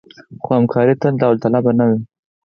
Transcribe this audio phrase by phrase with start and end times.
[0.43, 1.97] خو همکاري تل داوطلبانه نه وه.